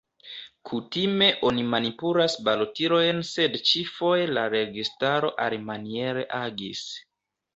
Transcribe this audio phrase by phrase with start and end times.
[0.69, 6.83] Kutime oni manipulas balotilojn sed ĉi-foje la registaro alimaniere agis.